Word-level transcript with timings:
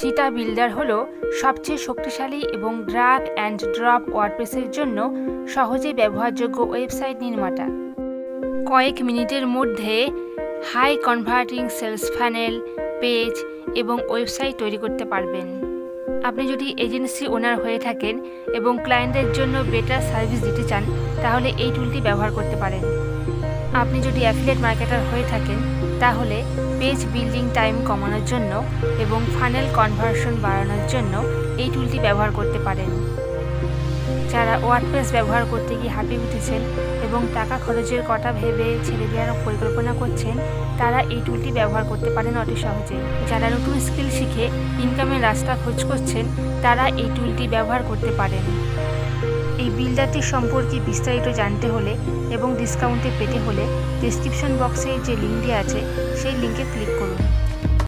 চিটা 0.00 0.26
বিল্ডার 0.36 0.70
হলো 0.78 0.98
সবচেয়ে 1.42 1.80
শক্তিশালী 1.86 2.40
এবং 2.56 2.72
ড্রাগ 2.90 3.22
অ্যান্ড 3.34 3.60
ড্রপ 3.76 4.02
ওয়ার্ডপ্রেসের 4.14 4.68
জন্য 4.70 4.98
সহজেই 5.54 5.94
ব্যবহারযোগ্য 5.94 6.58
ওয়েবসাইট 6.62 7.16
নির্মাতা। 7.26 7.66
কয়েক 8.70 8.96
মিনিটের 9.02 9.44
মধ্যে 9.46 9.96
high 10.72 10.92
converting 11.06 11.62
sales 11.78 12.04
funnel 12.18 12.54
page 13.00 13.34
এবং 13.74 13.96
ওয়েবসাইট 14.08 14.54
তৈরি 14.58 14.76
করতে 14.76 15.04
পারবেন। 15.04 15.46
আপনি 16.24 16.42
যদি 16.52 16.66
এজেন্সি 16.84 17.24
ওনার 17.28 17.56
হয়ে 17.62 17.78
থাকেন 17.78 18.14
এবং 18.58 18.72
ক্লায়েন্টদের 18.84 19.28
জন্য 19.32 19.54
বেটার 19.72 20.02
সার্ভিস 20.10 20.40
দিতে 20.48 20.64
চান, 20.68 20.84
তাহলে 21.22 21.48
এই 21.64 21.70
টুলটি 21.74 22.00
ব্যবহার 22.00 22.30
করতে 22.32 22.56
পারেন। 22.56 22.82
আপনি 23.74 23.98
যদি 24.02 24.20
অ্যাফিলিয়েট 24.24 24.60
মার্কেটার 24.66 25.00
হয়ে 25.10 25.26
থাকেন, 25.32 25.58
তাহলে 26.00 26.36
পেজ 26.80 26.98
বিল্ডিং 27.12 27.44
টাইম 27.54 27.74
কমানোর 27.88 28.24
জন্য 28.26 28.52
এবং 29.04 29.20
ফানেল 29.36 29.66
কনভার্সন 29.78 30.34
বাড়ানোর 30.44 30.84
জন্য 30.92 31.14
এই 31.62 31.68
টুলটি 31.74 31.98
ব্যবহার 31.98 32.30
করতে 32.30 32.58
পারেন। 32.66 32.90
যারা 34.32 34.54
ওয়ার্ডপ্রেস 34.64 35.08
ব্যবহার 35.16 35.44
করতে 35.52 35.72
গিয়ে 35.80 35.94
হাঁপিয়ে 35.96 36.22
উঠেছেন 36.26 36.60
এবং 37.06 37.20
টাকা 37.34 37.56
খরচের 37.64 38.02
কথা 38.10 38.32
ভেবে 38.32 38.66
ছেড়ে 38.86 39.06
দেওয়ার 39.12 39.30
পরিকল্পনা 39.44 39.92
করছেন, 40.00 40.34
তারা 40.78 41.00
এই 41.14 41.20
টুলটি 41.26 41.50
ব্যবহার 41.58 41.84
করতে 41.90 42.10
পারেন 42.16 42.34
অতি 42.42 42.56
সহজে। 42.64 42.96
যারা 43.30 43.46
নতুন 43.54 43.74
স্কিল 43.86 44.08
শিখে 44.18 44.44
ইনকামের 44.84 45.20
রাস্তা 45.28 45.52
খোঁজ 45.62 45.78
করছেন, 45.90 46.24
তারা 46.62 46.84
এই 47.02 47.08
টুলটি 47.16 47.44
ব্যবহার 47.48 47.82
করতে 47.88 48.10
পারেন। 48.20 48.44
বিল্ডারটি 49.80 50.20
সম্পর্কে 50.32 50.76
বিস্তারিত 50.88 51.26
জানতে 51.40 51.66
হলে 51.74 51.92
এবং 52.36 52.48
ডিসকাউন্টে 52.60 53.10
পেতে 53.18 53.38
হলে 53.46 53.64
ডিসক্রিপশন 54.02 54.52
বক্সে 54.60 54.90
যে 55.06 55.14
লিঙ্কটি 55.22 55.50
আছে, 55.62 55.80
সেই 56.20 56.34
লিঙ্কে 56.42 56.64
ক্লিক 56.72 56.92
করুন। 57.00 57.20